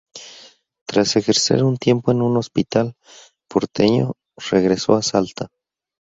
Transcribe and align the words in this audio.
Tras 0.87 1.15
ejercer 1.15 1.63
un 1.63 1.77
tiempo 1.77 2.09
en 2.11 2.23
un 2.23 2.35
hospital 2.35 2.95
porteño, 3.47 4.13
regresó 4.35 4.95
a 4.95 5.03
Salta. 5.03 5.49